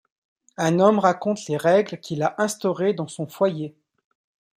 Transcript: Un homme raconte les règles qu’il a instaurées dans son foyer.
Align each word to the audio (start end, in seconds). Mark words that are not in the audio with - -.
Un 0.57 0.79
homme 0.79 0.97
raconte 0.97 1.45
les 1.47 1.57
règles 1.57 1.99
qu’il 1.99 2.23
a 2.23 2.33
instaurées 2.39 2.95
dans 2.95 3.07
son 3.07 3.27
foyer. 3.27 3.75